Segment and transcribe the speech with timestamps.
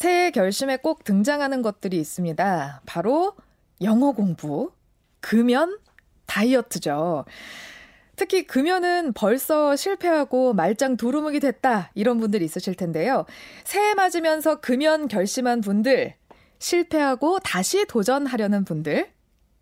[0.00, 2.80] 새해 결심에 꼭 등장하는 것들이 있습니다.
[2.86, 3.34] 바로
[3.82, 4.72] 영어 공부,
[5.20, 5.78] 금연,
[6.24, 7.26] 다이어트죠.
[8.16, 13.26] 특히 금연은 벌써 실패하고 말짱 도루묵이 됐다 이런 분들 있으실 텐데요.
[13.64, 16.14] 새해 맞으면서 금연 결심한 분들,
[16.58, 19.10] 실패하고 다시 도전하려는 분들,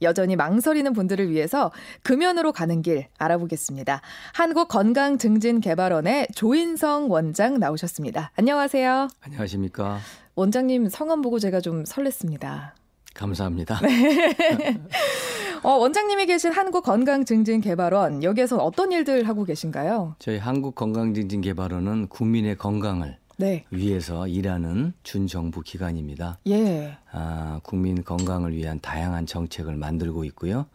[0.03, 1.73] 여전히 망설이는 분들을 위해서
[2.05, 4.01] 금연으로 가는 길 알아보겠습니다.
[4.35, 8.31] 한국건강증진개발원의 조인성 원장 나오셨습니다.
[8.37, 9.09] 안녕하세요.
[9.21, 9.99] 안녕하십니까.
[10.39, 12.71] 원장님 성함 보고 제가 좀 설렜습니다.
[13.13, 13.81] 감사합니다.
[13.81, 14.81] 네.
[15.65, 20.15] 어, 원장님이 계신 한국건강증진개발원 여기에서 어떤 일들 하고 계신가요?
[20.21, 23.65] 저희 한국건강증진개발원은 국민의 건강을 네.
[23.71, 26.39] 위해서 일하는 준정부 기관입니다.
[26.47, 26.97] 예.
[27.11, 30.67] 아, 국민 건강을 위한 다양한 정책을 만들고 있고요.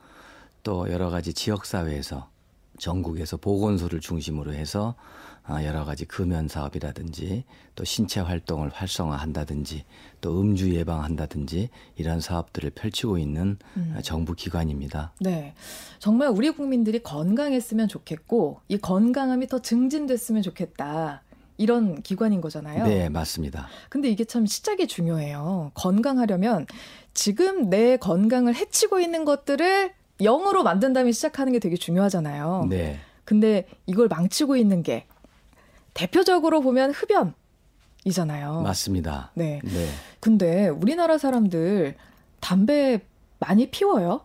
[0.64, 2.28] 또 여러 가지 지역 사회에서
[2.80, 7.44] 전국에서 보건소를 중심으로 해서 아, 여러 가지 금연 사업이라든지
[7.76, 9.84] 또 신체 활동을 활성화한다든지
[10.22, 14.00] 또 음주 예방한다든지 이런 사업들을 펼치고 있는 음.
[14.04, 15.12] 정부 기관입니다.
[15.20, 15.54] 네.
[16.00, 21.24] 정말 우리 국민들이 건강했으면 좋겠고 이 건강함이 더 증진됐으면 좋겠다.
[21.58, 22.86] 이런 기관인 거잖아요.
[22.86, 23.68] 네, 맞습니다.
[23.90, 25.72] 근데 이게 참 시작이 중요해요.
[25.76, 26.66] 건강하려면
[27.14, 32.68] 지금 내 건강을 해치고 있는 것들을 0으로 만든 다음에 시작하는 게 되게 중요하잖아요.
[32.70, 33.00] 네.
[33.26, 35.06] 근데 이걸 망치고 있는 게
[35.94, 37.34] 대표적으로 보면 흡연
[38.06, 38.62] 이잖아요.
[38.62, 39.32] 맞습니다.
[39.36, 39.62] 네.
[39.64, 39.88] 네.
[40.20, 41.96] 근데 우리나라 사람들
[42.40, 43.00] 담배
[43.40, 44.22] 많이 피워요?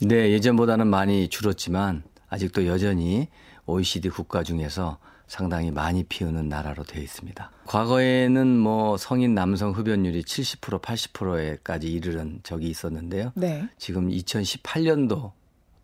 [0.00, 3.28] 네, 예전보다는 많이 줄었지만 아직도 여전히
[3.66, 7.50] OECD 국가 중에서 상당히 많이 피우는 나라로 되어 있습니다.
[7.66, 13.32] 과거에는 뭐 성인 남성 흡연율이 70% 80%에까지 이르는 적이 있었는데요.
[13.34, 13.68] 네.
[13.76, 15.32] 지금 2018년도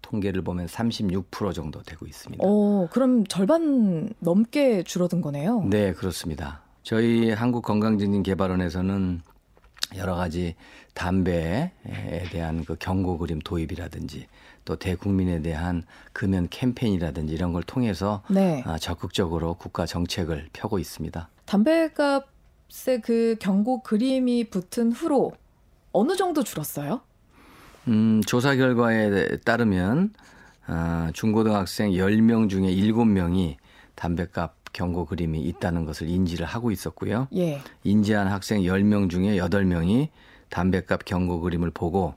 [0.05, 2.45] 통계를 보면 36% 정도 되고 있습니다.
[2.45, 5.65] 오, 그럼 절반 넘게 줄어든 거네요.
[5.65, 6.61] 네, 그렇습니다.
[6.83, 9.23] 저희 한국건강증진개발원에서는
[9.97, 10.55] 여러 가지
[10.93, 11.73] 담배에
[12.31, 14.27] 대한 그 경고 그림 도입이라든지
[14.65, 18.63] 또 대국민에 대한 금연 캠페인이라든지 이런 걸 통해서 네.
[18.67, 21.29] 아, 적극적으로 국가 정책을 펴고 있습니다.
[21.47, 25.33] 담배값의 그 경고 그림이 붙은 후로
[25.93, 27.01] 어느 정도 줄었어요?
[27.89, 30.13] 음, 조사 결과에 따르면
[30.67, 33.57] 아, 중고등학생 10명 중에 7명이
[33.95, 37.29] 담배값 경고 그림이 있다는 것을 인지를 하고 있었고요.
[37.37, 37.61] 예.
[37.85, 40.09] 인지한 학생 10명 중에 8명이
[40.49, 42.15] 담배값 경고 그림을 보고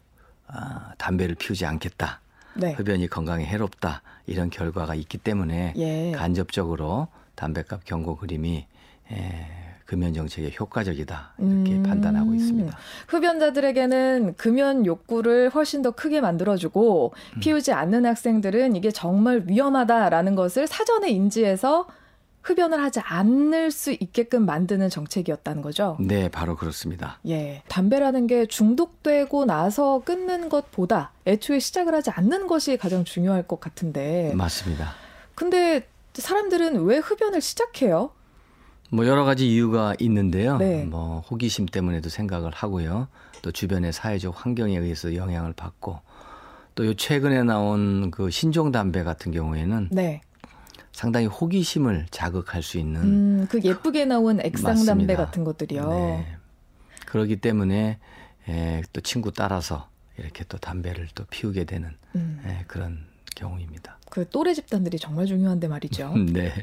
[0.47, 2.21] 아, 담배를 피우지 않겠다.
[2.55, 2.73] 네.
[2.73, 4.01] 흡연이 건강에 해롭다.
[4.25, 6.11] 이런 결과가 있기 때문에 예.
[6.13, 8.65] 간접적으로 담배값 경고 그림이
[9.11, 11.83] 에, 금연 정책에 효과적이다 이렇게 음.
[11.83, 12.77] 판단하고 있습니다.
[13.07, 17.39] 흡연자들에게는 금연 욕구를 훨씬 더 크게 만들어주고 음.
[17.39, 21.87] 피우지 않는 학생들은 이게 정말 위험하다라는 것을 사전에 인지해서
[22.43, 25.97] 흡연을 하지 않을 수 있게끔 만드는 정책이었다는 거죠.
[25.99, 27.19] 네, 바로 그렇습니다.
[27.27, 27.61] 예.
[27.67, 34.33] 담배라는 게 중독되고 나서 끊는 것보다 애초에 시작을 하지 않는 것이 가장 중요할 것 같은데.
[34.35, 34.93] 맞습니다.
[35.35, 38.11] 근데 사람들은 왜 흡연을 시작해요?
[38.89, 40.57] 뭐 여러 가지 이유가 있는데요.
[40.57, 40.85] 네.
[40.85, 43.07] 뭐 호기심 때문에도 생각을 하고요.
[43.41, 45.99] 또 주변의 사회적 환경에 의해서 영향을 받고
[46.75, 50.21] 또요 최근에 나온 그 신종 담배 같은 경우에는 네.
[50.91, 55.89] 상당히 호기심을 자극할 수 있는 음, 그 예쁘게 나온 액상 담배 같은 것들이요.
[55.89, 56.37] 네.
[57.05, 57.99] 그러기 때문에
[58.49, 62.41] 에, 또 친구 따라서 이렇게 또 담배를 또 피우게 되는 음.
[62.45, 63.05] 에, 그런
[63.35, 63.96] 경우입니다.
[64.09, 66.13] 그 또래 집단들이 정말 중요한데 말이죠.
[66.33, 66.53] 네.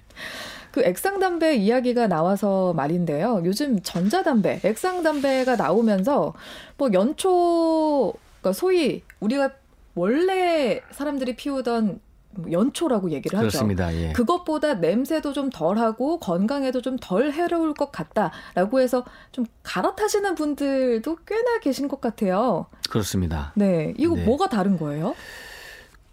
[0.70, 3.42] 그 액상 담배 이야기가 나와서 말인데요.
[3.44, 6.34] 요즘 전자담배, 액상 담배가 나오면서
[6.76, 9.52] 뭐 연초, 그러니까 소위 우리가
[9.94, 12.00] 원래 사람들이 피우던
[12.36, 13.46] 뭐 연초라고 얘기를 하죠.
[13.46, 13.94] 그렇습니다.
[13.94, 14.12] 예.
[14.12, 21.60] 그것보다 냄새도 좀 덜하고 건강에도 좀 덜 해로울 것 같다라고 해서 좀 갈아타시는 분들도 꽤나
[21.60, 22.66] 계신 것 같아요.
[22.90, 23.52] 그렇습니다.
[23.54, 24.24] 네, 이거 네.
[24.24, 25.14] 뭐가 다른 거예요?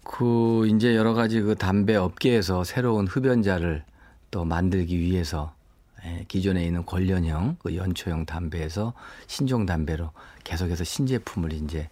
[0.04, 3.84] 그 이제 여러 가지 그 담배 업계에서 새로운 흡연자를
[4.30, 5.54] 또 만들기 위해서
[6.04, 8.92] 예, 기존에 있는 관련형 그 연초형 담배에서
[9.28, 10.10] 신종 담배로
[10.42, 11.88] 계속해서 신제품을 이제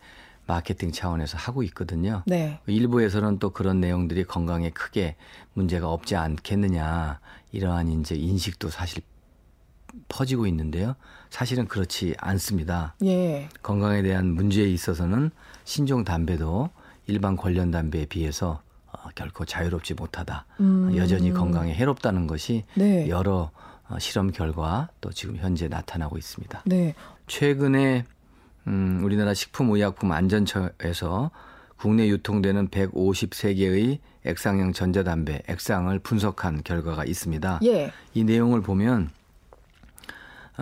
[0.46, 2.24] 마케팅 차원에서 하고 있거든요.
[2.26, 2.58] 네.
[2.66, 5.14] 일부에서는 또 그런 내용들이 건강에 크게
[5.54, 7.20] 문제가 없지 않겠느냐
[7.52, 9.02] 이러한 이제 인식도 사실
[10.08, 10.96] 퍼지고 있는데요.
[11.30, 12.94] 사실은 그렇지 않습니다.
[13.04, 13.48] 예.
[13.62, 15.30] 건강에 대한 문제에 있어서는
[15.64, 16.70] 신종 담배도
[17.10, 20.46] 일반 관련 담배에 비해서 어, 결코 자유롭지 못하다.
[20.60, 20.96] 음.
[20.96, 23.08] 여전히 건강에 해롭다는 것이 네.
[23.08, 23.50] 여러
[23.88, 26.62] 어, 실험 결과 또 지금 현재 나타나고 있습니다.
[26.66, 26.94] 네.
[27.26, 28.04] 최근에
[28.66, 31.30] 음, 우리나라 식품의약품 안전처에서
[31.76, 37.60] 국내 유통되는 153개의 액상형 전자담배, 액상을 분석한 결과가 있습니다.
[37.64, 37.90] 예.
[38.12, 39.19] 이 내용을 보면 아,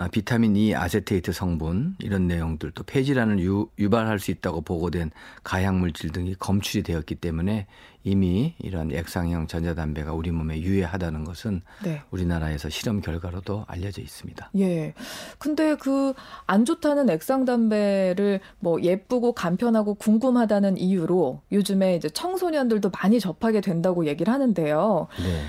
[0.07, 5.11] 비타민 E 아세테이트 성분 이런 내용들 또 폐질환을 유, 유발할 수 있다고 보고된
[5.43, 7.67] 가약 물질 등이 검출이 되었기 때문에
[8.05, 12.01] 이미 이런 액상형 전자담배가 우리 몸에 유해하다는 것은 네.
[12.11, 14.51] 우리나라에서 실험 결과로도 알려져 있습니다.
[14.57, 14.93] 예.
[15.37, 16.13] 근데 그
[16.45, 24.05] 안 좋다는 액상 담배를 뭐 예쁘고 간편하고 궁금하다는 이유로 요즘에 이제 청소년들도 많이 접하게 된다고
[24.05, 25.07] 얘기를 하는데요.
[25.17, 25.41] 네.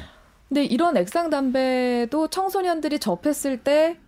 [0.49, 3.99] 근데 이런 액상 담배도 청소년들이 접했을 때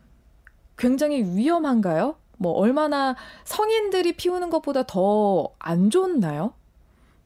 [0.76, 2.16] 굉장히 위험한가요?
[2.38, 3.14] 뭐 얼마나
[3.44, 6.54] 성인들이 피우는 것보다 더 안 좋나요?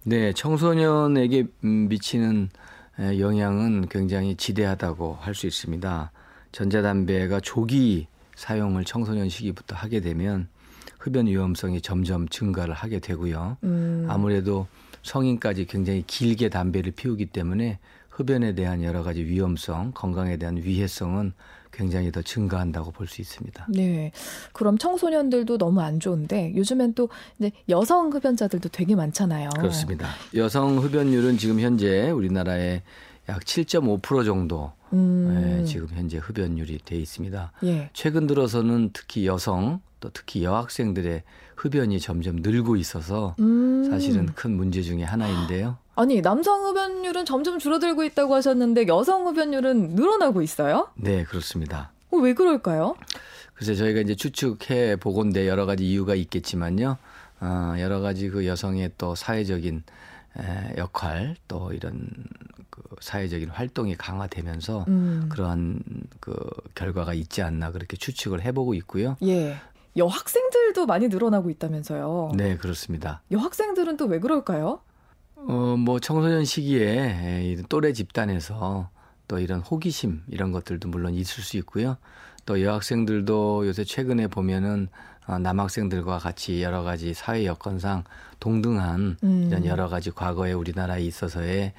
[0.04, 2.50] 네, 청소년에게 미치는
[2.98, 6.12] 영향은 굉장히 지대하다고 할 수 있습니다.
[6.52, 8.06] 전자담배가 조기
[8.36, 10.48] 사용을 청소년 시기부터 하게 되면
[10.98, 13.56] 흡연 위험성이 점점 증가를 하게 되고요.
[13.64, 14.06] 음.
[14.08, 14.66] 아무래도
[15.02, 17.78] 성인까지 굉장히 길게 담배를 피우기 때문에
[18.10, 21.32] 흡연에 대한 여러 가지 위험성, 건강에 대한 위해성은
[21.76, 23.66] 굉장히 더 증가한다고 볼 수 있습니다.
[23.68, 24.10] 네.
[24.52, 27.08] 그럼 청소년들도 너무 안 좋은데 요즘엔 또
[27.38, 29.50] 이제 여성 흡연자들도 되게 많잖아요.
[29.58, 30.08] 그렇습니다.
[30.34, 32.82] 여성 흡연율은 지금 현재 우리나라에
[33.28, 35.60] 약 7.5% 정도 음.
[35.60, 37.52] 예, 지금 현재 흡연율이 돼 있습니다.
[37.64, 37.90] 예.
[37.92, 41.22] 최근 들어서는 특히 여성 또 특히 여학생들의
[41.56, 43.88] 흡연이 점점 늘고 있어서 음.
[43.90, 45.78] 사실은 큰 문제 중의 하나인데요.
[45.96, 50.88] 아니 남성 흡연율은 점점 줄어들고 있다고 하셨는데 여성 흡연율은 늘어나고 있어요?
[50.94, 51.90] 네 그렇습니다.
[52.10, 52.94] 어, 왜 그럴까요?
[53.54, 56.98] 글쎄 저희가 이제 추측해 보건데 여러 가지 이유가 있겠지만요.
[57.40, 59.82] 어, 여러 가지 그 여성의 또 사회적인
[60.38, 62.06] 에, 역할 또 이런
[62.68, 65.28] 그 사회적인 활동이 강화되면서 음.
[65.30, 65.80] 그러한
[66.20, 66.36] 그
[66.74, 69.16] 결과가 있지 않나 그렇게 추측을 해보고 있고요.
[69.22, 69.56] 예.
[69.96, 72.32] 여학생들도 많이 늘어나고 있다면서요.
[72.36, 73.22] 네, 그렇습니다.
[73.30, 74.80] 여학생들은 또 왜 그럴까요?
[75.36, 78.90] 어, 뭐 청소년 시기에 또래 집단에서
[79.28, 81.96] 또 이런 호기심 이런 것들도 물론 있을 수 있고요.
[82.44, 84.88] 또 여학생들도 요새 최근에 보면은
[85.26, 88.04] 어, 남학생들과 같이 여러 가지 사회 여건상
[88.38, 89.44] 동등한 음.
[89.48, 91.72] 이런 여러 가지 과거에 우리나라에 있어서의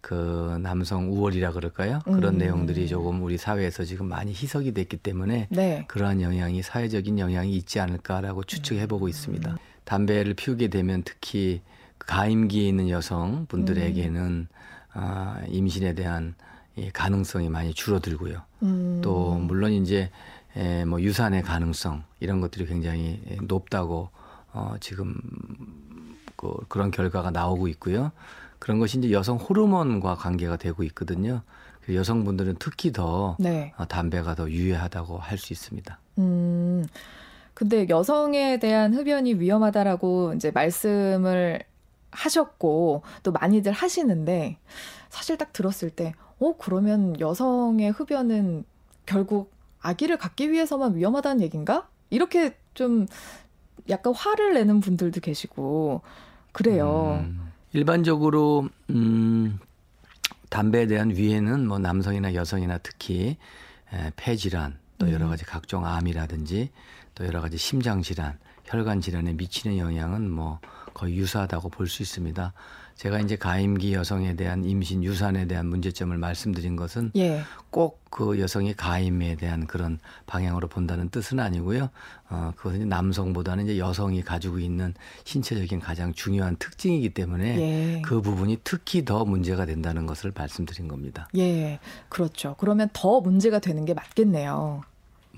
[0.00, 2.00] 그 남성 우월이라 그럴까요?
[2.04, 2.38] 그런 음.
[2.38, 5.84] 내용들이 조금 우리 사회에서 지금 많이 희석이 됐기 때문에 네.
[5.88, 9.50] 그러한 영향이 사회적인 영향이 있지 않을까라고 추측해 보고 있습니다.
[9.50, 9.56] 음.
[9.84, 11.60] 담배를 피우게 되면 특히
[11.98, 14.48] 가임기에 있는 여성 분들에게는 음.
[14.92, 16.34] 아, 임신에 대한
[16.76, 18.42] 이 가능성이 많이 줄어들고요.
[18.62, 19.00] 음.
[19.02, 20.10] 또 물론 이제
[20.56, 24.10] 에, 뭐 유산의 가능성 이런 것들이 굉장히 높다고
[24.52, 25.14] 어, 지금
[26.36, 28.12] 그, 그런 결과가 나오고 있고요.
[28.58, 31.42] 그런 것이 이제 여성 호르몬과 관계가 되고 있거든요.
[31.82, 33.72] 그 여성분들은 특히 더 네.
[33.76, 35.98] 어, 담배가 더 유해하다고 할 수 있습니다.
[36.18, 36.84] 음.
[37.54, 41.60] 근데 여성에 대한 흡연이 위험하다라고 이제 말씀을
[42.10, 44.58] 하셨고 또 많이들 하시는데
[45.10, 48.64] 사실 딱 들었을 때 어, 그러면 여성의 흡연은
[49.06, 51.88] 결국 아기를 갖기 위해서만 위험하다는 얘기인가?
[52.10, 53.06] 이렇게 좀
[53.88, 56.02] 약간 화를 내는 분들도 계시고
[56.52, 57.24] 그래요.
[57.24, 59.58] 음, 일반적으로 음
[60.50, 63.36] 담배에 대한 위해는 뭐 남성이나 여성이나 특히
[63.92, 65.30] 에, 폐질환 또 여러 음.
[65.30, 66.70] 가지 각종 암이라든지
[67.14, 70.60] 또 여러 가지 심장 질환, 혈관 질환에 미치는 영향은 뭐
[70.96, 72.54] 거의 유사하다고 볼 수 있습니다.
[72.94, 77.42] 제가 이제 가임기 여성에 대한 임신 유산에 대한 문제점을 말씀드린 것은 예.
[77.70, 81.90] 꼭그 여성의 가임에 대한 그런 방향으로 본다는 뜻은 아니고요.
[82.30, 84.94] 어, 그것은 남성보다는 이제 여성이 가지고 있는
[85.24, 87.58] 신체적인 가장 중요한 특징이기 때문에
[87.98, 88.02] 예.
[88.02, 91.28] 그 부분이 특히 더 문제가 된다는 것을 말씀드린 겁니다.
[91.36, 91.78] 예,
[92.08, 92.56] 그렇죠.
[92.58, 94.80] 그러면 더 문제가 되는 게 맞겠네요.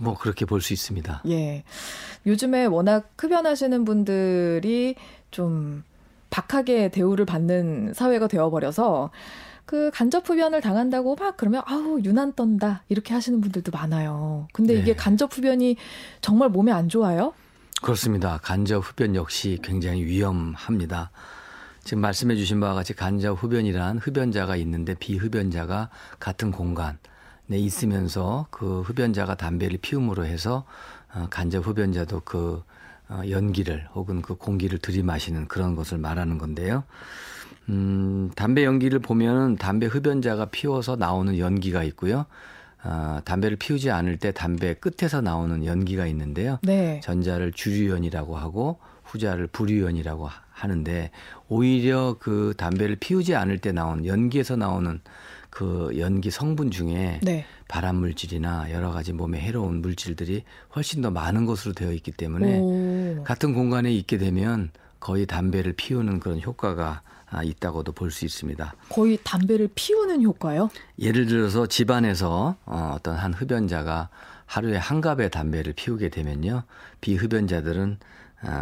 [0.00, 1.22] 뭐 그렇게 볼 수 있습니다.
[1.26, 1.64] 예.
[2.24, 4.94] 요즘에 워낙 흡연하시는 분들이
[5.30, 5.84] 좀
[6.30, 9.10] 박하게 대우를 받는 사회가 되어버려서
[9.64, 14.48] 그 간접 흡연을 당한다고 막 그러면 아우 유난 떤다 이렇게 하시는 분들도 많아요.
[14.52, 14.80] 근데 네.
[14.80, 15.76] 이게 간접 흡연이
[16.20, 17.34] 정말 몸에 안 좋아요?
[17.82, 18.38] 그렇습니다.
[18.42, 21.10] 간접 흡연 역시 굉장히 위험합니다.
[21.84, 26.98] 지금 말씀해 주신 바와 같이 간접 흡연이란 흡연자가 있는데 비흡연자가 같은 공간에
[27.50, 30.64] 있으면서 그 흡연자가 담배를 피움으로 해서
[31.14, 32.77] 어, 간접 흡연자도 그 어,
[33.28, 36.84] 연기를 혹은 그 공기를 들이마시는 그런 것을 말하는 건데요.
[37.68, 42.26] 음, 담배 연기를 보면은 담배 흡연자가 피워서 나오는 연기가 있고요.
[42.84, 46.58] 어, 담배를 피우지 않을 때 담배 끝에서 나오는 연기가 있는데요.
[46.62, 47.00] 네.
[47.02, 51.10] 전자를 주류연이라고 하고 후자를 부류연이라고 하는데
[51.48, 55.00] 오히려 그 담배를 피우지 않을 때 나온 연기에서 나오는
[55.50, 57.46] 그 연기 성분 중에 네.
[57.68, 60.42] 발암 물질이나 여러 가지 몸에 해로운 물질들이
[60.74, 63.22] 훨씬 더 많은 것으로 되어 있기 때문에 오.
[63.24, 64.70] 같은 공간에 있게 되면
[65.00, 68.74] 거의 담배를 피우는 그런 효과가 아, 있다고도 볼 수 있습니다.
[68.88, 70.70] 거의 담배를 피우는 효과요?
[70.98, 74.08] 예를 들어서 집안에서 어, 어떤 한 흡연자가
[74.46, 76.62] 하루에 한 갑의 담배를 피우게 되면요.
[77.02, 78.06] 비흡연자들은 아,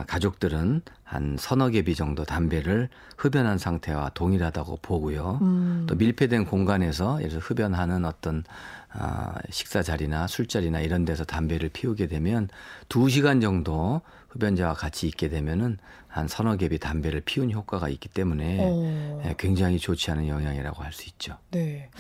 [0.07, 5.39] 가족들은 한 서너 개비 정도 담배를 흡연한 상태와 동일하다고 보고요.
[5.43, 5.85] 음.
[5.89, 8.43] 또 밀폐된 공간에서 예를 들어 흡연하는 어떤
[8.91, 12.49] 아, 식사 자리나 술자리나 이런 데서 담배를 피우게 되면
[12.89, 15.77] 두 시간 정도 흡연자와 같이 있게 되면은
[16.09, 19.23] 한 서너 개비 담배를 피운 효과가 있기 때문에 어.
[19.27, 21.37] 예, 굉장히 좋지 않은 영향이라고 할 수 있죠.
[21.51, 21.91] 네.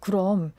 [0.00, 0.52] 그럼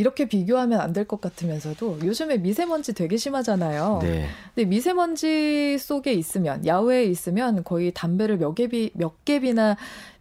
[0.00, 3.98] 이렇게 비교하면 안 될 것 같으면서도 요즘에 미세먼지 되게 심하잖아요.
[4.02, 4.26] 네.
[4.54, 9.76] 근데 미세먼지 속에 있으면 야외에 있으면 거의 담배를 몇 개비 몇 개비나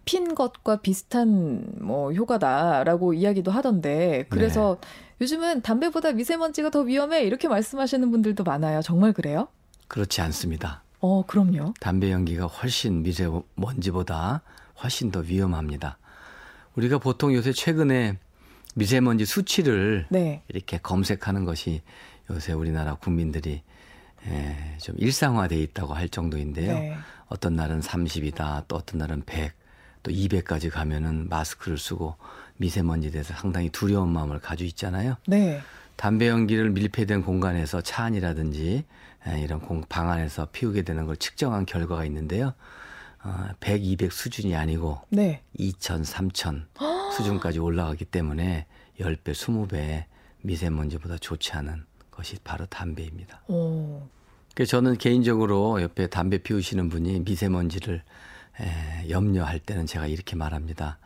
[0.05, 4.87] 핀 것과 비슷한 뭐 효과다라고 이야기도 하던데 그래서 네.
[5.21, 8.81] 요즘은 담배보다 미세먼지가 더 위험해 이렇게 말씀하시는 분들도 많아요.
[8.81, 9.47] 정말 그래요?
[9.87, 10.83] 그렇지 않습니다.
[11.01, 11.73] 어, 그럼요.
[11.79, 14.41] 담배 연기가 훨씬 미세먼지보다
[14.81, 15.97] 훨씬 더 위험합니다.
[16.75, 18.17] 우리가 보통 요새 최근에
[18.79, 20.41] 미세먼지 수치를 네.
[20.47, 21.81] 이렇게 검색하는 것이
[22.31, 23.61] 요새 우리나라 국민들이
[24.27, 26.73] 예, 좀 일상화돼 있다고 할 정도인데요.
[26.73, 26.97] 네.
[27.27, 29.53] 어떤 날은 30이다, 또 어떤 날은 100,
[30.03, 32.15] 또 200까지 가면은 마스크를 쓰고
[32.57, 35.15] 미세먼지에 대해서 상당히 두려운 마음을 가지고 있잖아요.
[35.27, 35.61] 네.
[35.95, 38.85] 담배 연기를 밀폐된 공간에서 차 안이라든지
[39.27, 42.53] 예, 이런 공, 방 안에서 피우게 되는 걸 측정한 결과가 있는데요.
[43.23, 45.43] 어, 100, 200 수준이 아니고 네.
[45.57, 46.65] 2천, 3천
[47.17, 48.65] 수준까지 올라가기 때문에
[48.99, 50.05] 10배, 20배
[50.41, 53.41] 미세먼지보다 좋지 않은 것이 바로 담배입니다.
[53.47, 54.07] 오.
[54.55, 58.03] 그래서 저는 개인적으로 옆에 담배 피우시는 분이 미세먼지를
[58.59, 60.97] 에, 염려할 때는 제가 이렇게 말합니다.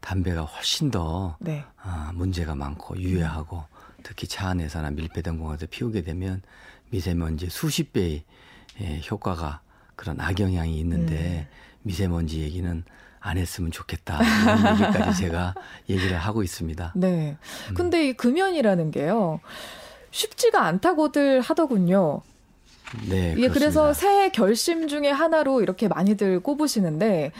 [0.00, 1.64] 담배가 훨씬 더 네.
[1.84, 3.64] 어, 문제가 많고 유해하고
[4.02, 6.42] 특히 차 안에서나 밀폐된 공간에서 피우게 되면
[6.90, 8.24] 미세먼지 수십 배의
[9.10, 9.60] 효과가
[10.02, 11.56] 그런 악영향이 있는데 음.
[11.82, 12.82] 미세먼지 얘기는
[13.20, 14.18] 안 했으면 좋겠다.
[14.20, 15.54] 이런 얘기까지 제가
[15.88, 16.92] 얘기를 하고 있습니다.
[16.96, 17.36] 네.
[17.70, 17.74] 음.
[17.74, 19.38] 근데 이 금연이라는 게요.
[20.10, 22.22] 쉽지가 않다고들 하더군요.
[23.08, 23.36] 네.
[23.38, 27.30] 예, 그래서 새해 결심 중에 하나로 이렇게 많이들 꼽으시는데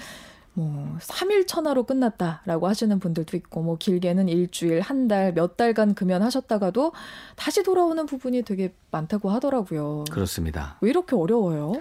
[0.55, 6.93] 뭐 3일 천하로 끝났다라고 하시는 분들도 있고 뭐 길게는 일주일, 한 달, 몇 달간 금연하셨다가도
[7.35, 10.05] 다시 돌아오는 부분이 되게 많다고 하더라고요.
[10.13, 10.77] 그렇습니다.
[10.81, 11.81] 왜 이렇게 어려워요?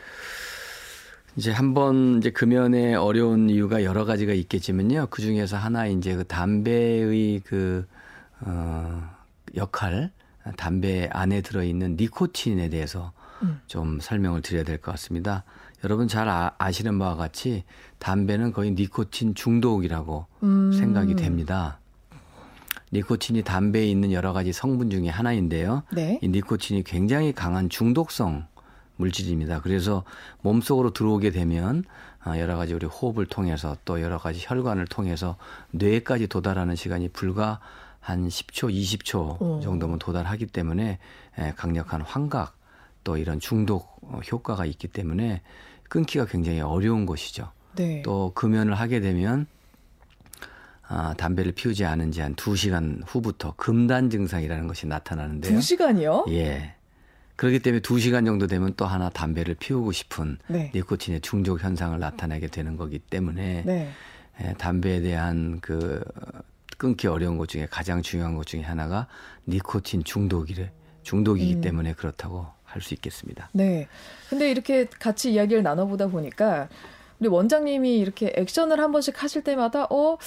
[1.37, 5.07] 이제 한번 이제 금연에 어려운 이유가 여러 가지가 있겠지만요.
[5.09, 7.87] 그 중에서 하나 이제 그 담배의 그,
[8.41, 9.01] 어,
[9.55, 10.11] 역할,
[10.57, 13.59] 담배 안에 들어있는 니코틴에 대해서 음.
[13.67, 15.43] 좀 설명을 드려야 될 것 같습니다.
[15.83, 17.63] 여러분 잘 아, 시는 바와 같이
[17.99, 20.71] 담배는 거의 니코틴 중독이라고 음.
[20.73, 21.79] 생각이 됩니다.
[22.93, 25.83] 니코틴이 담배에 있는 여러 가지 성분 중에 하나인데요.
[25.93, 26.19] 네.
[26.21, 28.45] 이 니코틴이 굉장히 강한 중독성
[29.01, 29.61] 물질입니다.
[29.61, 30.03] 그래서
[30.41, 31.83] 몸속으로 들어오게 되면
[32.23, 35.37] 아, 여러 가지 우리 호흡을 통해서 또 여러 가지 혈관을 통해서
[35.71, 37.59] 뇌까지 도달하는 시간이 불과
[37.99, 40.99] 한 10초, 20초 정도면 도달하기 때문에
[41.55, 42.55] 강력한 환각
[43.03, 45.41] 또 이런 중독 어, 효과가 있기 때문에
[45.89, 47.51] 끊기가 굉장히 어려운 것이죠.
[47.75, 48.01] 네.
[48.03, 49.47] 또 금연을 하게 되면
[50.87, 55.57] 아, 담배를 피우지 않은 지 한 2시간 후부터 금단 증상이라는 것이 나타나는데요.
[55.57, 56.29] 2시간이요?
[56.33, 56.75] 예.
[57.35, 60.71] 그렇기 때문에 2시간 정도 되면 또 하나 담배를 피우고 싶은 네.
[60.75, 63.89] 니코틴의 중독 현상을 나타내게 되는 거기 때문에 네.
[64.43, 66.03] 예, 담배에 대한 그
[66.77, 69.07] 끊기 어려운 것 중에 가장 중요한 것 중에 하나가
[69.47, 70.71] 니코틴 중독이래
[71.03, 71.61] 중독이기 음.
[71.61, 73.49] 때문에 그렇다고 할 수 있겠습니다.
[73.53, 73.87] 네.
[74.29, 76.69] 근데 이렇게 같이 이야기를 나눠보다 보니까
[77.19, 80.17] 우리 원장님이 이렇게 액션을 한 번씩 하실 때마다 어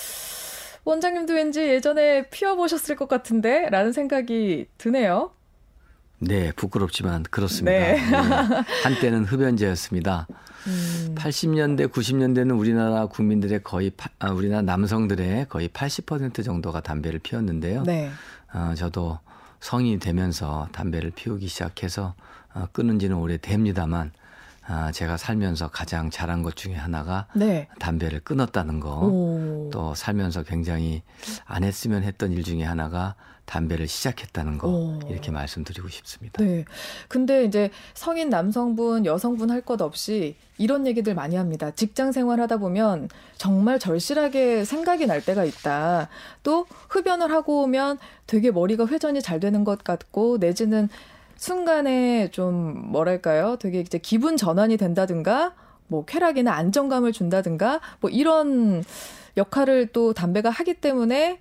[0.85, 5.33] 원장님도 왠지 예전에 피워보셨을 것 같은데 라는 생각이 드네요.
[6.27, 7.79] 네, 부끄럽지만 그렇습니다.
[7.79, 7.93] 네.
[7.95, 8.65] 네.
[8.83, 10.27] 한때는 흡연자였습니다.
[10.67, 11.15] 음.
[11.17, 17.83] 80년대, 90년대는 우리나라 국민들의 거의 아, 우리나라 남성들의 거의 80% 정도가 담배를 피웠는데요.
[17.83, 18.11] 네.
[18.53, 19.19] 어, 저도
[19.61, 22.15] 성인이 되면서 담배를 피우기 시작해서
[22.55, 24.13] 어, 끊은 지는 오래 됩니다만
[24.67, 27.69] 아, 제가 살면서 가장 잘한 것 중에 하나가 네.
[27.79, 29.01] 담배를 끊었다는 거.
[29.01, 29.71] 오.
[29.73, 31.03] 또 살면서 굉장히
[31.45, 33.15] 안 했으면 했던 일 중에 하나가
[33.47, 34.99] 담배를 시작했다는 거 오.
[35.09, 36.43] 이렇게 말씀드리고 싶습니다.
[36.43, 36.65] 네.
[37.09, 41.71] 근데 이제 성인 남성분, 여성분 할 것 없이 이런 얘기들 많이 합니다.
[41.71, 43.09] 직장 생활 하다 보면
[43.39, 46.09] 정말 절실하게 생각이 날 때가 있다.
[46.43, 50.89] 또 흡연을 하고 오면 되게 머리가 회전이 잘 되는 것 같고 내지는
[51.37, 53.57] 순간에 좀 뭐랄까요?
[53.59, 55.55] 되게 이제 기분 전환이 된다든가
[55.87, 58.85] 뭐 쾌락이나 안정감을 준다든가 뭐 이런
[59.37, 61.41] 역할을 또 담배가 하기 때문에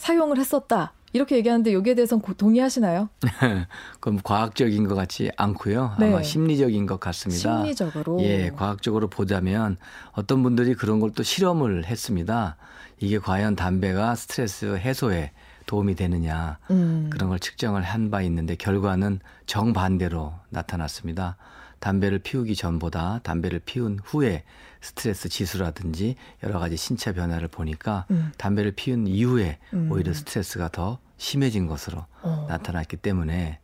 [0.00, 0.92] 사용을 했었다.
[1.12, 3.08] 이렇게 얘기하는데 여기에 대해서는 동의하시나요?
[4.00, 5.96] 그럼 과학적인 것 같지 않고요.
[5.98, 6.06] 네.
[6.08, 7.40] 아마 심리적인 것 같습니다.
[7.58, 8.20] 심리적으로.
[8.22, 9.76] 예, 과학적으로 보자면
[10.12, 12.56] 어떤 분들이 그런 걸 또 실험을 했습니다.
[12.98, 15.32] 이게 과연 담배가 스트레스 해소에
[15.66, 17.10] 도움이 되느냐 음.
[17.12, 21.36] 그런 걸 측정을 한 바 있는데 결과는 정반대로 나타났습니다.
[21.80, 24.44] 담배를 피우기 전보다 담배를 피운 후에
[24.80, 28.32] 스트레스 지수라든지 여러 가지 신체 변화를 보니까 음.
[28.38, 29.90] 담배를 피운 이후에 음.
[29.90, 32.46] 오히려 스트레스가 더 심해진 것으로 어.
[32.48, 33.58] 나타났기 때문에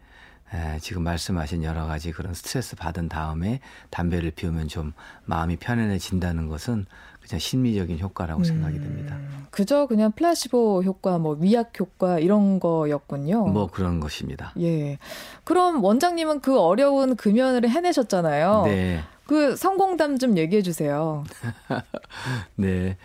[0.55, 4.93] 에, 지금 말씀하신 여러 가지 그런 스트레스 받은 다음에 담배를 피우면 좀
[5.25, 6.87] 마음이 편안해진다는 것은
[7.21, 9.19] 그냥 심리적인 효과라고 음, 생각이 됩니다.
[9.51, 13.47] 그저 그냥 플라시보 효과, 뭐 위약 효과 이런 거였군요.
[13.49, 14.53] 뭐 그런 것입니다.
[14.61, 14.99] 예.
[15.43, 18.63] 그럼 원장님은 그 어려운 금연을 해내셨잖아요.
[18.67, 19.03] 네.
[19.27, 21.25] 그 성공담 좀 얘기해 주세요.
[22.57, 22.97] 네.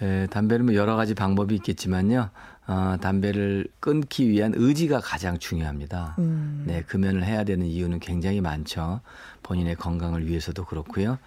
[0.00, 2.30] 에, 담배는 뭐 여러 가지 방법이 있겠지만요.
[2.68, 6.16] 어, 담배를 끊기 위한 의지가 가장 중요합니다.
[6.18, 6.64] 음.
[6.66, 9.00] 네, 금연을 해야 되는 이유는 굉장히 많죠.
[9.42, 11.18] 본인의 건강을 위해서도 그렇고요.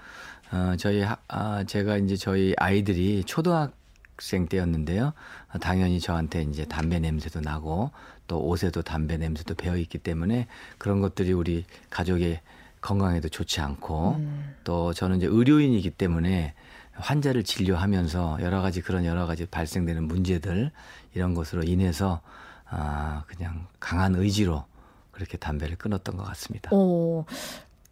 [0.51, 5.13] 어, 저희, 아, 제가 이제 저희 아이들이 초등학생 때였는데요.
[5.62, 7.91] 당연히 저한테 이제 담배 냄새도 나고
[8.27, 12.41] 또 옷에도 담배 냄새도 배어 있기 때문에 그런 것들이 우리 가족의
[12.81, 14.55] 건강에도 좋지 않고 음.
[14.63, 16.53] 또 저는 이제 의료인이기 때문에
[16.93, 20.71] 환자를 진료하면서 여러 가지 그런 여러 가지 발생되는 문제들
[21.13, 22.21] 이런 것으로 인해서
[22.65, 24.65] 아 그냥 강한 의지로
[25.12, 26.69] 그렇게 담배를 끊었던 것 같습니다.
[26.74, 27.25] 어,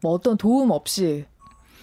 [0.01, 1.25] 뭐 어떤 도움 없이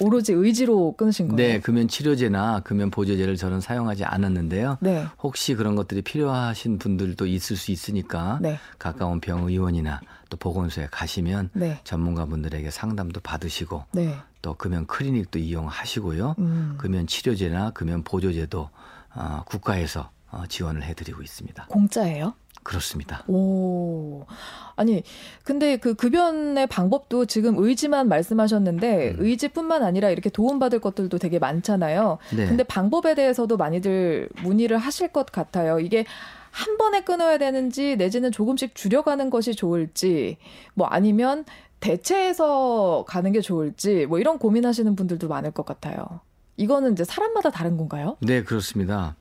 [0.00, 1.36] 오로지 의지로 끊으신 거예요?
[1.36, 4.78] 네, 금연 치료제나 금연 보조제를 저는 사용하지 않았는데요.
[4.80, 5.06] 네.
[5.22, 8.58] 혹시 그런 것들이 필요하신 분들도 있을 수 있으니까 네.
[8.78, 10.00] 가까운 병의원이나
[10.34, 11.78] 또 보건소에 가시면 네.
[11.84, 14.16] 전문가분들에게 상담도 받으시고 네.
[14.42, 16.34] 또 금연 클리닉도 이용하시고요.
[16.38, 16.74] 음.
[16.78, 18.68] 금연 치료제나 금연 보조제도
[19.14, 21.66] 어, 국가에서 어, 지원을 해드리고 있습니다.
[21.68, 22.34] 공짜예요?
[22.64, 23.22] 그렇습니다.
[23.28, 24.24] 오.
[24.74, 25.04] 아니,
[25.44, 29.16] 근데 그 급연의 방법도 지금 의지만 말씀하셨는데 음.
[29.18, 32.18] 의지뿐만 아니라 이렇게 도움받을 것들도 되게 많잖아요.
[32.34, 32.46] 네.
[32.46, 35.78] 근데 방법에 대해서도 많이들 문의를 하실 것 같아요.
[35.78, 36.06] 이게
[36.54, 40.36] 한 번에 끊어야 되는지 내지는 조금씩 줄여가는 것이 좋을지
[40.74, 41.44] 뭐 아니면
[41.80, 46.20] 대체해서 가는 게 좋을지 뭐 이런 고민하시는 분들도 많을 것 같아요.
[46.56, 48.16] 이거는 이제 사람마다 다른 건가요?
[48.20, 49.16] 네, 그렇습니다.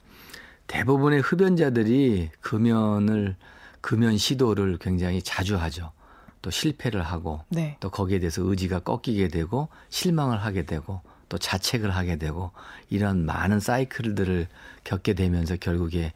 [0.67, 3.35] 대부분의 흡연자들이 금연을
[3.81, 5.91] 금연 시도를 굉장히 자주 하죠.
[6.43, 7.77] 또 실패를 하고 네.
[7.79, 11.01] 또 거기에 대해서 의지가 꺾이게 되고 실망을 하게 되고
[11.33, 12.51] 또 자책을 하게 되고
[12.91, 14.45] 이런 많은 사이클들을
[14.83, 16.13] 겪게 되면서 결국에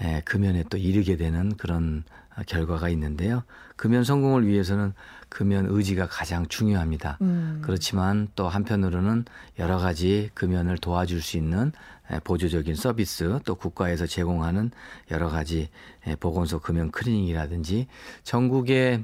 [0.00, 2.04] 에, 금연에 또 이르게 되는 그런
[2.46, 3.42] 결과가 있는데요.
[3.74, 4.92] 금연 성공을 위해서는
[5.28, 7.18] 금연 의지가 가장 중요합니다.
[7.20, 7.60] 음.
[7.64, 9.24] 그렇지만 또 한편으로는
[9.58, 11.72] 여러 가지 금연을 도와줄 수 있는
[12.22, 14.70] 보조적인 서비스 또 국가에서 제공하는
[15.10, 15.68] 여러 가지
[16.20, 17.88] 보건소 금연 클리닉이라든지
[18.22, 19.02] 전국에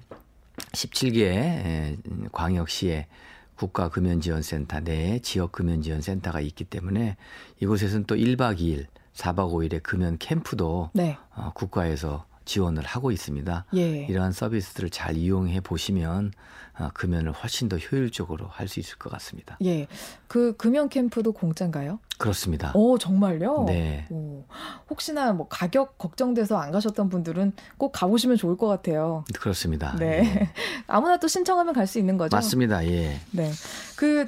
[0.72, 1.96] 17개
[2.31, 3.09] 광역시에
[3.57, 7.16] 국가금연지원센터 내 지역금연지원센터가 있기 때문에
[7.61, 11.16] 이곳에서는 또 1박 2일 4박 5일의 금연 캠프도 네.
[11.35, 13.66] 어, 국가에서 지원을 하고 있습니다.
[13.76, 14.06] 예.
[14.06, 16.32] 이러한 서비스들을 잘 이용해 보시면
[16.78, 19.56] 어, 금연을 훨씬 더 효율적으로 할 수 있을 것 같습니다.
[19.64, 19.87] 예.
[20.28, 21.98] 그 금연 캠프도 공짜인가요?
[22.18, 22.72] 그렇습니다.
[22.74, 23.64] 오, 정말요?
[23.66, 24.06] 네.
[24.11, 24.44] 오.
[24.90, 29.24] 혹시나 뭐 가격 걱정돼서 안 가셨던 분들은 꼭 가보시면 좋을 것 같아요.
[29.38, 29.94] 그렇습니다.
[29.98, 30.22] 네.
[30.24, 30.52] 예.
[30.87, 32.37] 아무나 또 신청하면 갈 수 있는 거죠?
[32.37, 32.85] 맞습니다.
[32.87, 33.20] 예.
[33.32, 33.50] 네.
[33.96, 34.26] 그,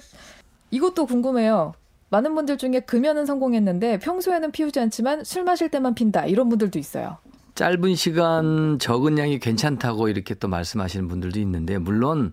[0.70, 1.74] 이것도 궁금해요.
[2.10, 6.24] 많은 분들 중에 금연은 성공했는데 평소에는 피우지 않지만 술 마실 때만 핀다.
[6.26, 7.18] 이런 분들도 있어요.
[7.58, 12.32] 짧은 시간 적은 양이 괜찮다고 이렇게 또 말씀하시는 분들도 있는데 물론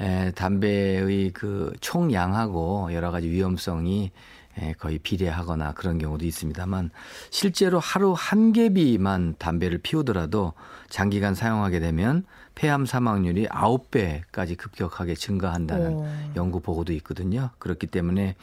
[0.00, 4.10] 에, 담배의 그 총량하고 여러 가지 위험성이
[4.56, 6.92] 에, 거의 비례하거나 그런 경우도 있습니다만
[7.28, 10.54] 실제로 하루 한 개비만 담배를 피우더라도
[10.88, 12.24] 장기간 사용하게 되면
[12.54, 16.08] 폐암 사망률이 9배까지 급격하게 증가한다는 오.
[16.36, 17.50] 연구 보고도 있거든요.
[17.58, 18.34] 그렇기 때문에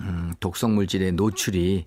[0.00, 1.86] 음, 독성 물질의 노출이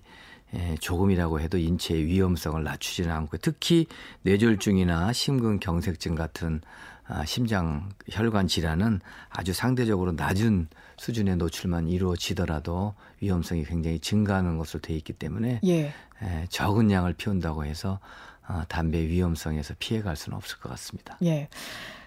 [0.80, 3.86] 조금이라고 해도 인체의 위험성을 낮추지는 않고 특히
[4.22, 6.60] 뇌졸중이나 심근경색증 같은
[7.08, 14.94] 아, 심장 혈관 질환은 아주 상대적으로 낮은 수준의 노출만 이루어지더라도 위험성이 굉장히 증가하는 것으로 돼
[14.94, 15.92] 있기 때문에 예.
[16.22, 17.98] 예, 적은 양을 피운다고 해서
[18.46, 21.16] 어, 담배 위험성에서 피해갈 수는 없을 것 같습니다.
[21.22, 21.48] 예.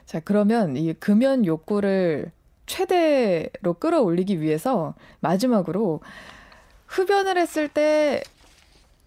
[0.05, 2.31] 자 그러면 이 금연 욕구를
[2.67, 6.01] 최대로 끌어올리기 위해서 마지막으로
[6.91, 8.21] 흡연을 했을 때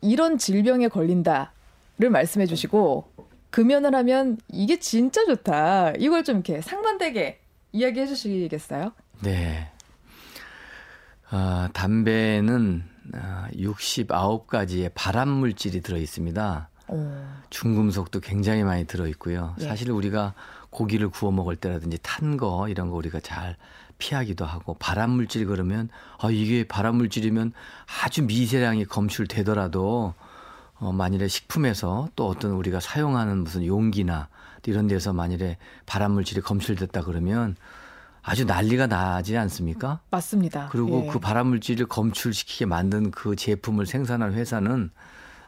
[0.00, 3.12] 이런 질병에 걸린다를 말씀해 주시고
[3.50, 5.92] 금연을 하면 이게 진짜 좋다.
[5.98, 7.40] 이걸 좀 이렇게 상반되게
[7.72, 8.92] 이야기해 주시겠어요?
[9.22, 9.70] 네.
[11.30, 16.68] 어, 담배는 어, 69가지의 발암 물질이 들어 있습니다.
[17.50, 19.54] 중금속도 굉장히 많이 들어 있고요.
[19.58, 19.66] 네.
[19.66, 20.34] 사실 우리가
[20.70, 23.56] 고기를 구워 먹을 때라든지 탄 거 이런 거 우리가 잘
[23.98, 27.52] 피하기도 하고 발암 물질 그러면 아 이게 발암 물질이면
[28.02, 30.14] 아주 미세량이 검출되더라도
[30.78, 34.28] 어, 만일에 식품에서 또 어떤 우리가 사용하는 무슨 용기나
[34.66, 37.56] 이런 데서 만일에 발암 물질이 검출됐다 그러면
[38.22, 40.00] 아주 난리가 나지 않습니까?
[40.10, 40.68] 맞습니다.
[40.72, 41.10] 그리고 예.
[41.10, 44.90] 그 발암 물질을 검출시키게 만든 그 제품을 생산한 회사는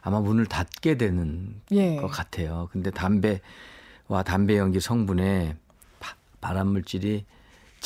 [0.01, 1.95] 아마 문을 닫게 되는 예.
[1.97, 2.69] 것 같아요.
[2.71, 5.57] 근데 담배와 담배 연기 성분에
[5.99, 7.25] 바, 발암 물질이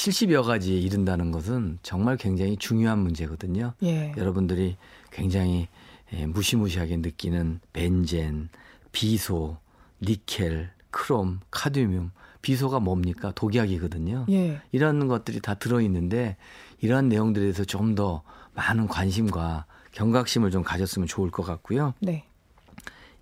[0.02, 3.74] 70여 가지에 이른다는 것은 정말 굉장히 중요한 문제거든요.
[3.84, 4.12] 예.
[4.18, 4.78] 여러분들이
[5.12, 5.68] 굉장히
[6.14, 8.50] 예, 무시무시하게 느끼는 벤젠,
[8.92, 9.58] 비소,
[10.02, 12.10] 니켈, 크롬, 카드뮴,
[12.42, 13.32] 비소가 뭡니까?
[13.36, 14.26] 독약이거든요.
[14.32, 14.60] 예.
[14.72, 16.36] 이런 것들이 다 들어있는데
[16.80, 21.94] 이러한 내용들에 대해서 좀 더 많은 관심과 경각심을 좀 가졌으면 좋을 것 같고요.
[22.00, 22.26] 네.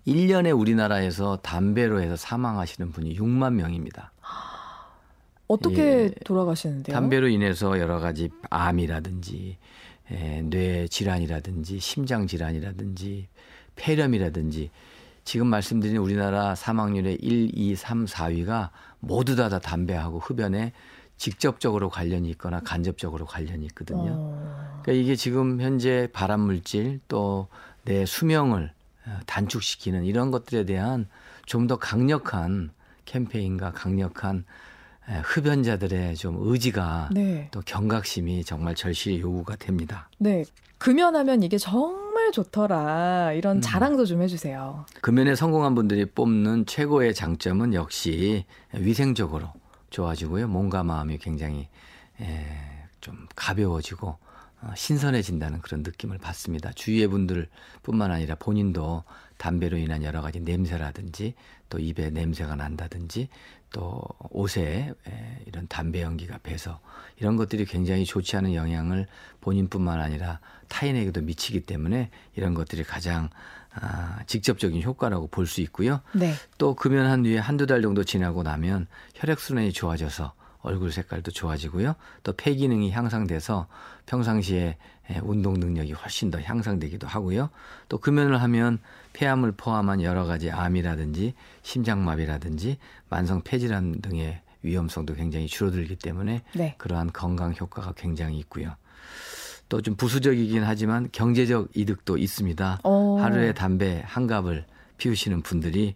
[0.06, 4.12] 1년에 우리나라에서 담배로 해서 사망하시는 분이 6만 명입니다.
[5.52, 6.10] 어떻게 예.
[6.24, 6.94] 돌아가시는데요?
[6.94, 9.56] 담배로 인해서 여러 가지 암이라든지
[10.10, 13.28] 에, 뇌 질환이라든지 심장 질환이라든지
[13.76, 14.70] 폐렴이라든지
[15.24, 20.72] 지금 말씀드린 우리나라 사망률의 1, 2, 3, 4위가 모두 다, 다 담배하고 흡연에
[21.16, 24.12] 직접적으로 관련이 있거나 간접적으로 관련이 있거든요.
[24.16, 24.80] 어.
[24.82, 27.48] 그러니까 이게 지금 현재 발암 물질 또
[27.84, 28.72] 내 수명을
[29.06, 31.08] 어, 단축시키는 이런 것들에 대한
[31.46, 32.70] 좀 더 강력한
[33.04, 34.42] 캠페인과 강력한 에,
[35.18, 37.48] 흡연자들의 좀 의지가 네.
[37.50, 40.08] 또 경각심이 정말 절실히 요구가 됩니다.
[40.18, 40.44] 네.
[40.78, 43.32] 금연하면 이게 정말 좋더라.
[43.32, 43.60] 이런 음.
[43.60, 44.86] 자랑도 좀 해주세요.
[45.02, 49.52] 금연에 성공한 분들이 뽑는 최고의 장점은 역시 위생적으로
[49.90, 50.48] 좋아지고요.
[50.48, 51.68] 몸과 마음이 굉장히
[52.20, 52.46] 에,
[53.00, 54.16] 좀 가벼워지고
[54.62, 56.72] 어, 신선해진다는 그런 느낌을 받습니다.
[56.72, 59.04] 주위의 분들뿐만 아니라 본인도
[59.40, 61.32] 담배로 인한 여러 가지 냄새라든지
[61.70, 63.28] 또 입에 냄새가 난다든지
[63.72, 66.80] 또 옷에 에, 이런 담배 연기가 배서
[67.18, 69.06] 이런 것들이 굉장히 좋지 않은 영향을
[69.40, 73.30] 본인뿐만 아니라 타인에게도 미치기 때문에 이런 것들이 가장
[73.72, 76.02] 아, 직접적인 효과라고 볼 수 있고요.
[76.12, 76.34] 네.
[76.58, 81.94] 또 금연한 뒤에 한두 달 정도 지나고 나면 혈액순환이 좋아져서 얼굴 색깔도 좋아지고요.
[82.22, 83.66] 또 폐 기능이 향상돼서
[84.06, 84.76] 평상시에
[85.10, 87.50] 에, 운동 능력이 훨씬 더 향상되기도 하고요.
[87.88, 88.78] 또 금연을 하면
[89.12, 96.74] 폐암을 포함한 여러 가지 암이라든지 심장마비라든지 만성 폐질환 등의 위험성도 굉장히 줄어들기 때문에 네.
[96.78, 98.74] 그러한 건강 효과가 굉장히 있고요.
[99.68, 102.80] 또 좀 부수적이긴 하지만 경제적 이득도 있습니다.
[102.82, 103.18] 어.
[103.20, 104.66] 하루에 담배 한 갑을
[104.98, 105.94] 피우시는 분들이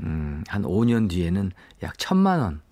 [0.00, 1.50] 음, 한 5년 뒤에는
[1.82, 2.65] 약 천만 원 아,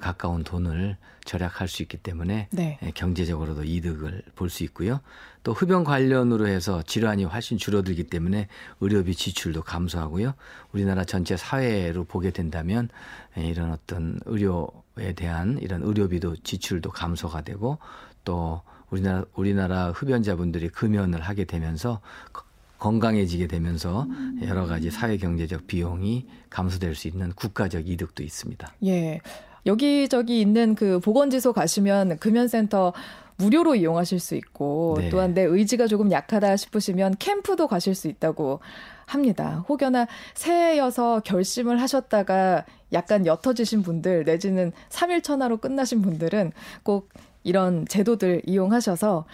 [0.00, 2.78] 가까운 돈을 절약할 수 있기 때문에 네.
[2.82, 5.00] 예, 경제적으로도 이득을 볼 수 있고요.
[5.44, 8.48] 또 흡연 관련으로 해서 질환이 훨씬 줄어들기 때문에
[8.80, 10.34] 의료비 지출도 감소하고요.
[10.72, 12.88] 우리나라 전체 사회로 보게 된다면
[13.36, 17.78] 예, 이런 어떤 의료에 대한 이런 의료비도 지출도 감소가 되고
[18.24, 22.00] 또 우리나라 우리나라 흡연자분들이 금연을 하게 되면서
[22.32, 22.42] 거-
[22.78, 24.06] 건강해지게 되면서
[24.46, 28.72] 여러 가지 사회 경제적 비용이 감소될 수 있는 국가적 이득도 있습니다.
[28.84, 29.20] 예.
[29.66, 32.92] 여기저기 있는 그 보건지소 가시면 금연센터
[33.38, 35.10] 무료로 이용하실 수 있고 네.
[35.10, 38.60] 또한 내 의지가 조금 약하다 싶으시면 캠프도 가실 수 있다고
[39.06, 39.64] 합니다.
[39.68, 47.10] 혹여나 새해여서 결심을 하셨다가 약간 옅어지신 분들 내지는 3일 천하로 끝나신 분들은 꼭
[47.44, 49.24] 이런 제도들 이용하셔서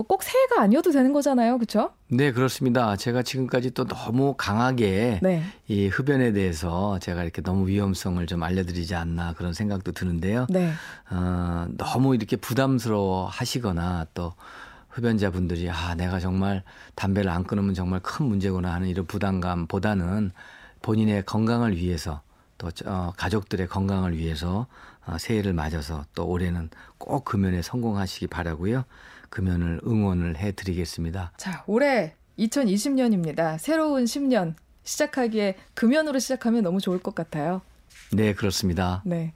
[0.00, 1.58] 뭐 꼭 새해가 아니어도 되는 거잖아요.
[1.58, 1.90] 그렇죠?
[2.08, 2.96] 네, 그렇습니다.
[2.96, 5.42] 제가 지금까지 또 너무 강하게 네.
[5.68, 10.46] 이 흡연에 대해서 제가 이렇게 너무 위험성을 좀 알려드리지 않나 그런 생각도 드는데요.
[10.48, 10.72] 네.
[11.10, 14.32] 어, 너무 이렇게 부담스러워 하시거나 또
[14.88, 16.62] 흡연자분들이 아, 내가 정말
[16.94, 20.32] 담배를 안 끊으면 정말 큰 문제구나 하는 이런 부담감보다는
[20.82, 22.22] 본인의 건강을 위해서
[22.58, 24.66] 또 어, 가족들의 건강을 위해서
[25.06, 28.84] 어, 새해를 맞아서 또 올해는 꼭 금연에 성공하시기 바라고요.
[29.30, 31.32] 금연을 응원을 해 드리겠습니다.
[31.36, 33.58] 자, 올해 2020년입니다.
[33.58, 37.62] 새로운 10년 시작하기에 금연으로 시작하면 너무 좋을 것 같아요.
[38.12, 39.02] 네, 그렇습니다.
[39.04, 39.32] 네.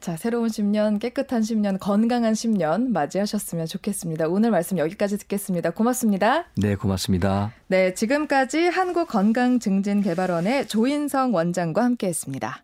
[0.00, 4.28] 자, 새로운 10년, 깨끗한 10년, 건강한 10년 맞이하셨으면 좋겠습니다.
[4.28, 5.70] 오늘 말씀 여기까지 듣겠습니다.
[5.70, 6.44] 고맙습니다.
[6.56, 7.52] 네, 고맙습니다.
[7.68, 12.62] 네, 지금까지 한국건강증진개발원의 조인성 원장과 함께 했습니다.